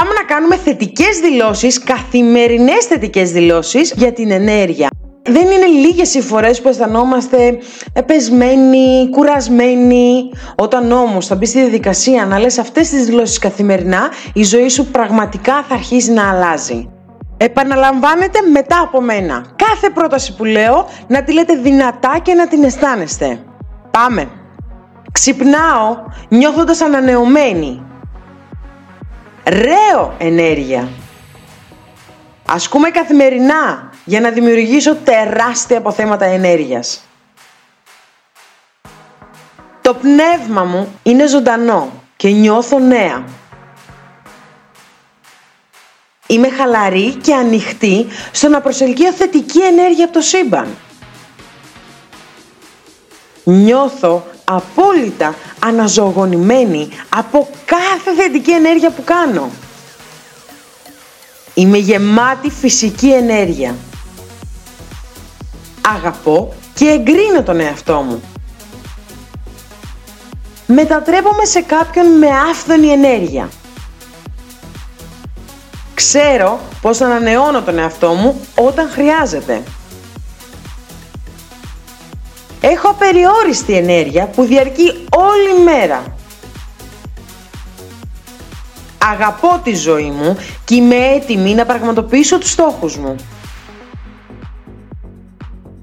[0.00, 4.88] Πάμε να κάνουμε θετικές δηλώσεις, καθημερινές θετικές δηλώσεις για την ενέργεια.
[5.22, 7.58] Δεν είναι λίγες οι φορές που αισθανόμαστε
[8.06, 10.30] πεσμένοι, κουρασμένοι.
[10.56, 14.86] Όταν όμως θα μπεις στη διαδικασία να λες αυτές τις δηλώσεις καθημερινά, η ζωή σου
[14.86, 16.90] πραγματικά θα αρχίσει να αλλάζει.
[17.36, 19.46] Επαναλαμβάνετε μετά από μένα.
[19.56, 23.40] Κάθε πρόταση που λέω να τη λέτε δυνατά και να την αισθάνεστε.
[23.90, 24.28] Πάμε.
[25.12, 25.96] Ξυπνάω
[26.28, 27.84] νιώθοντας ανανεωμένη.
[29.44, 30.88] Ρέω ενέργεια.
[32.46, 37.04] Ασκούμε καθημερινά για να δημιουργήσω τεράστια αποθέματα ενέργειας.
[39.80, 43.24] Το πνεύμα μου είναι ζωντανό και νιώθω νέα.
[46.26, 50.76] Είμαι χαλαρή και ανοιχτή στο να προσελκύω θετική ενέργεια από το σύμπαν.
[53.44, 59.50] Νιώθω απόλυτα αναζωογονημένη από κάθε θετική ενέργεια που κάνω.
[61.54, 63.74] Είμαι γεμάτη φυσική ενέργεια.
[65.94, 68.22] Αγαπώ και εγκρίνω τον εαυτό μου.
[70.66, 73.48] Μετατρέπομαι σε κάποιον με άφθονη ενέργεια.
[75.94, 79.62] Ξέρω πώς να ανανεώνω τον εαυτό μου όταν χρειάζεται.
[82.70, 86.02] Έχω απεριόριστη ενέργεια που διαρκεί όλη μέρα.
[89.12, 93.14] Αγαπώ τη ζωή μου και είμαι έτοιμη να πραγματοποιήσω τους στόχους μου.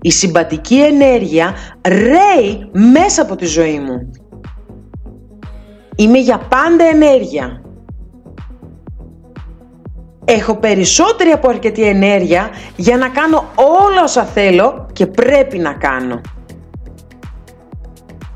[0.00, 1.54] Η συμπατική ενέργεια
[1.88, 4.10] ρέει μέσα από τη ζωή μου.
[5.96, 7.62] Είμαι για πάντα ενέργεια.
[10.24, 16.20] Έχω περισσότερη από αρκετή ενέργεια για να κάνω όλα όσα θέλω και πρέπει να κάνω.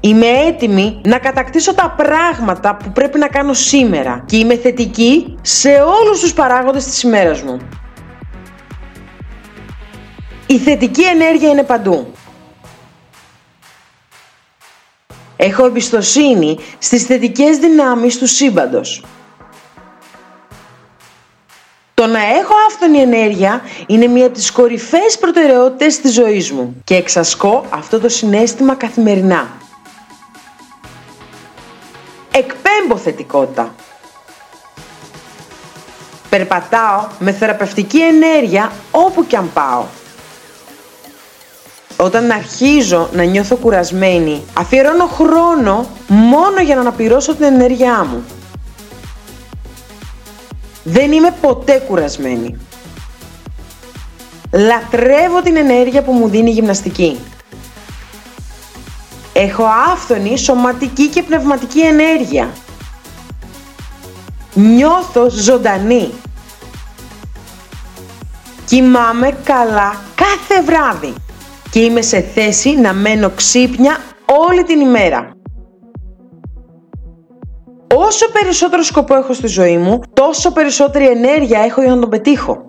[0.07, 5.69] Είμαι έτοιμη να κατακτήσω τα πράγματα που πρέπει να κάνω σήμερα και είμαι θετική σε
[5.69, 7.59] όλους τους παράγοντες της ημέρας μου.
[10.47, 12.12] Η θετική ενέργεια είναι παντού.
[15.37, 19.05] Έχω εμπιστοσύνη στις θετικές δυνάμεις του σύμπαντος.
[21.95, 26.95] Το να έχω άφθονη ενέργεια είναι μία από τις κορυφαίες προτεραιότητες της ζωής μου και
[26.95, 29.65] εξασκώ αυτό το συνέστημα καθημερινά.
[33.06, 33.75] Θετικότητα.
[36.28, 39.84] Περπατάω με θεραπευτική ενέργεια όπου και αν πάω.
[41.97, 48.25] Όταν αρχίζω να νιώθω κουρασμένη, αφιερώνω χρόνο μόνο για να αναπηρώσω την ενέργειά μου.
[50.84, 52.56] Δεν είμαι ποτέ κουρασμένη.
[54.53, 57.19] Λατρεύω την ενέργεια που μου δίνει η γυμναστική.
[59.33, 62.49] Έχω άφθονη σωματική και πνευματική ενέργεια.
[64.59, 66.11] Νιώθω ζωντανή.
[68.67, 71.15] Κοιμάμαι καλά κάθε βράδυ
[71.71, 73.97] και είμαι σε θέση να μένω ξύπνια
[74.49, 75.31] όλη την ημέρα.
[77.95, 82.65] Όσο περισσότερο σκοπό έχω στη ζωή μου, τόσο περισσότερη ενέργεια έχω για να τον πετύχω.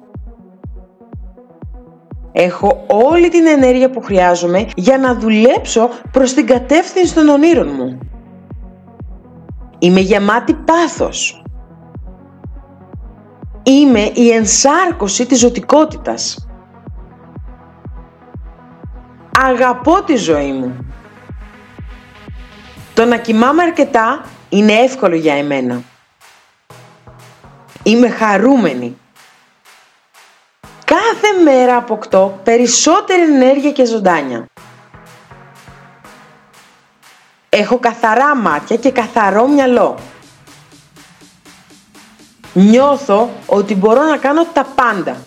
[2.32, 8.00] Έχω όλη την ενέργεια που χρειάζομαι για να δουλέψω προς την κατεύθυνση των ονείρων μου.
[9.80, 11.42] Είμαι γεμάτη πάθος.
[13.70, 16.48] Είμαι η ενσάρκωση της ζωτικότητας.
[19.40, 20.86] Αγαπώ τη ζωή μου.
[22.94, 25.82] Το να κοιμάμαι αρκετά είναι εύκολο για εμένα.
[27.84, 28.98] Είμαι χαρούμενη.
[30.86, 34.46] Κάθε μέρα αποκτώ περισσότερη ενέργεια και ζωντάνια.
[37.50, 39.98] Έχω καθαρά μάτια και καθαρό μυαλό.
[42.58, 45.18] Νιώθω ότι μπορώ να κάνω τα πάντα.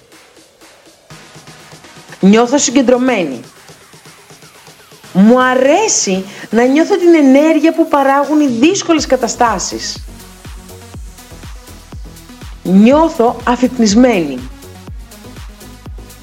[2.21, 3.41] Νιώθω συγκεντρωμένη.
[5.13, 10.05] Μου αρέσει να νιώθω την ενέργεια που παράγουν οι δύσκολες καταστάσεις.
[12.63, 14.39] Νιώθω αφυπνισμένη.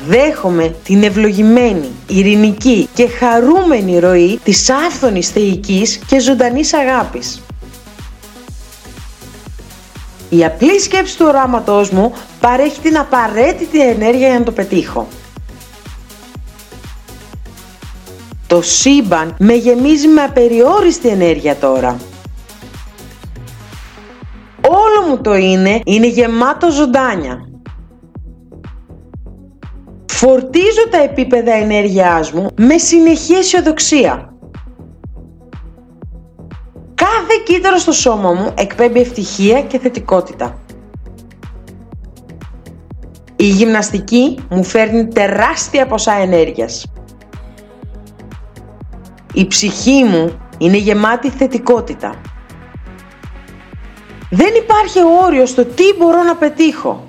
[0.07, 7.41] Δέχομαι την ευλογημένη, ειρηνική και χαρούμενη ροή της άφθονης θεϊκής και ζωντανής αγάπης.
[10.29, 15.07] Η απλή σκέψη του οράματός μου παρέχει την απαραίτητη ενέργεια για να το πετύχω.
[18.47, 21.97] Το σύμπαν με γεμίζει με απεριόριστη ενέργεια τώρα.
[24.67, 27.49] Όλο μου το είναι, είναι γεμάτο ζωντάνια.
[30.05, 34.36] Φορτίζω τα επίπεδα ενέργειάς μου με συνεχή αισιοδοξία.
[37.17, 40.59] Κάθε κύτταρο στο σώμα μου εκπέμπει ευτυχία και θετικότητα.
[43.35, 46.85] γυμναστική μου φέρνει τεράστια ποσά ενέργειας.
[49.33, 52.21] Η ψυχή μου είναι γεμάτη θετικότητα.
[54.29, 57.07] Δεν υπάρχει όριο στο τι μπορώ να πετύχω.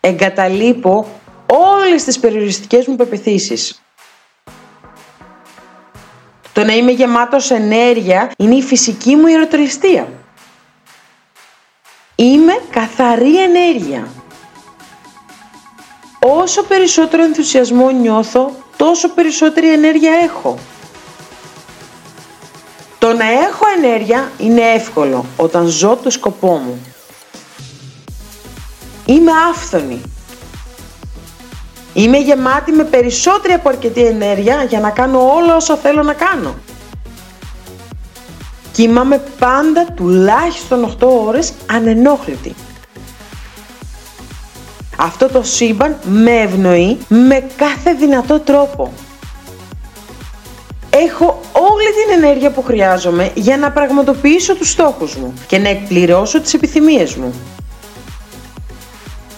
[0.00, 1.06] Εγκαταλείπω
[1.46, 3.82] όλες τις περιοριστικές μου πεπιθήσεις.
[6.58, 10.08] Το να είμαι γεμάτος ενέργεια είναι η φυσική μου ιεροτελεστία.
[12.14, 14.08] Είμαι καθαρή ενέργεια.
[16.18, 20.58] Όσο περισσότερο ενθουσιασμό νιώθω, τόσο περισσότερη ενέργεια έχω.
[22.98, 26.94] Το να έχω ενέργεια είναι εύκολο όταν ζω το σκοπό μου.
[29.06, 30.00] Είμαι άφθονη.
[31.98, 36.54] Είμαι γεμάτη με περισσότερη από αρκετή ενέργεια για να κάνω όλα όσα θέλω να κάνω.
[38.72, 42.54] Κοιμάμαι πάντα τουλάχιστον 8 ώρες ανενόχλητη.
[44.96, 48.92] Αυτό το σύμπαν με ευνοεί με κάθε δυνατό τρόπο.
[50.90, 56.40] Έχω όλη την ενέργεια που χρειάζομαι για να πραγματοποιήσω τους στόχους μου και να εκπληρώσω
[56.40, 57.34] τις επιθυμίες μου.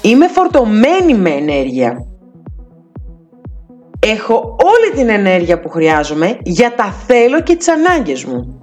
[0.01, 2.10] Είμαι φορτωμένη με ενέργεια.
[4.06, 8.62] Έχω όλη την ενέργεια που χρειάζομαι για τα θέλω και τις ανάγκες μου.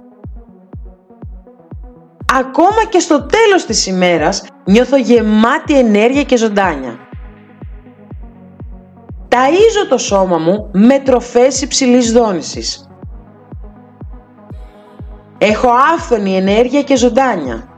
[2.34, 6.98] Ακόμα και στο τέλος της ημέρας νιώθω γεμάτη ενέργεια και ζωντάνια.
[9.28, 12.88] Ταΐζω το σώμα μου με τροφές υψηλής δόνησης.
[15.38, 17.68] Έχω άφθονη ενέργεια και ζωντάνια.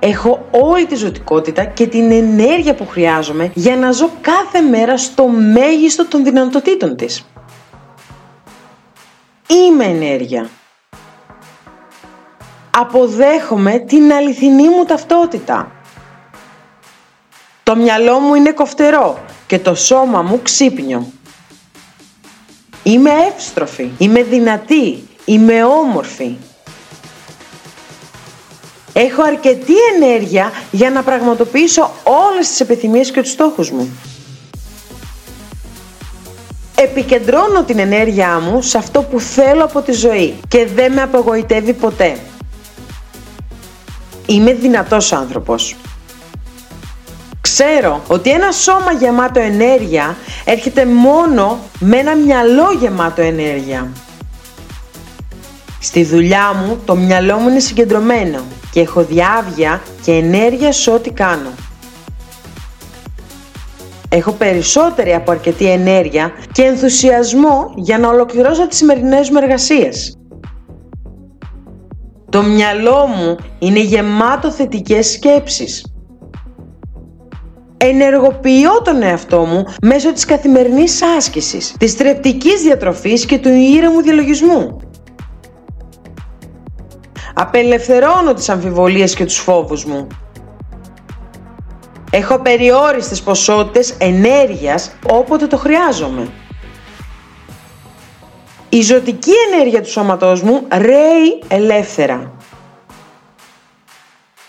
[0.00, 5.28] Έχω όλη τη ζωτικότητα και την ενέργεια που χρειάζομαι για να ζω κάθε μέρα στο
[5.28, 7.26] μέγιστο των δυνατοτήτων της.
[9.46, 10.48] Είμαι ενέργεια.
[12.70, 15.72] Αποδέχομαι την αληθινή μου ταυτότητα.
[17.62, 21.06] Το μυαλό μου είναι κοφτερό και το σώμα μου ξύπνιο.
[22.82, 26.36] Είμαι εύστροφη, είμαι δυνατή, είμαι όμορφη.
[29.00, 33.98] Έχω αρκετή ενέργεια για να πραγματοποιήσω όλες τις επιθυμίες και τους στόχους μου.
[36.74, 41.72] Επικεντρώνω την ενέργειά μου σε αυτό που θέλω από τη ζωή και δεν με απογοητεύει
[41.72, 42.18] ποτέ.
[44.26, 45.76] Είμαι δυνατός άνθρωπος.
[47.40, 53.92] Ξέρω ότι ένα σώμα γεμάτο ενέργεια έρχεται μόνο με ένα μυαλό γεμάτο ενέργεια.
[55.80, 58.42] Στη δουλειά μου το μυαλό μου είναι συγκεντρωμένο
[58.78, 61.50] και έχω διάβια και ενέργεια σε ό,τι κάνω.
[64.08, 70.16] Έχω περισσότερη από αρκετή ενέργεια και ενθουσιασμό για να ολοκληρώσω τις σημερινές μου εργασίες.
[72.28, 75.92] Το μυαλό μου είναι γεμάτο θετικές σκέψεις.
[77.76, 84.76] Ενεργοποιώ τον εαυτό μου μέσω της καθημερινής άσκησης, της τρεπτικής διατροφής και του ήρεμου διαλογισμού.
[87.40, 90.06] Απελευθερώνω τις αμφιβολίες και τους φόβους μου.
[92.10, 96.28] Έχω περιόριστες ποσότητες ενέργειας όποτε το χρειάζομαι.
[98.68, 102.32] Η ζωτική ενέργεια του σώματός μου ρέει ελεύθερα.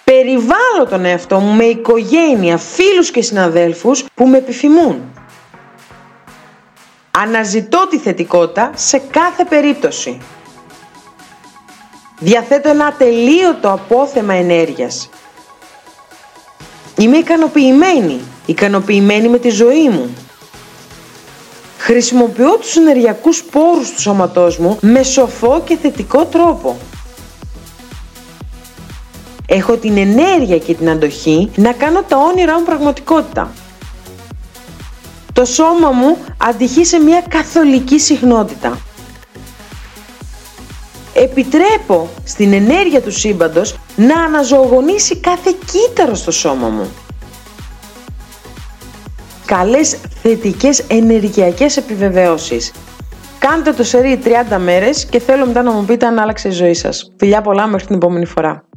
[0.04, 5.02] Περιβάλλω τον εαυτό μου με οικογένεια, φίλους και συναδέλφους που με επιθυμούν.
[7.12, 10.22] Αναζητώ τη θετικότητα σε κάθε περίπτωση.
[12.20, 15.10] Διαθέτω ένα ατελείωτο απόθεμα ενέργειας.
[16.98, 20.14] Είμαι ικανοποιημένη, ικανοποιημένη με τη ζωή μου.
[21.78, 26.78] Χρησιμοποιώ τους ενεργειακούς πόρους του σώματός μου με σοφό και θετικό τρόπο.
[29.48, 33.52] Έχω την ενέργεια και την αντοχή να κάνω τα όνειρά μου πραγματικότητα.
[35.34, 38.78] Το σώμα μου αντυχεί σε μια καθολική συχνότητα
[41.14, 46.90] επιτρέπω στην ενέργεια του σύμπαντος να αναζωογονήσει κάθε κύτταρο στο σώμα μου.
[49.46, 52.72] Καλές θετικές ενεργειακές επιβεβαιώσεις.
[53.40, 56.74] Κάντε το σερί 30 μέρες και θέλω μετά να μου πείτε αν άλλαξε η ζωή
[56.74, 57.12] σας.
[57.18, 58.69] Φιλιά πολλά μέχρι την επόμενη φορά.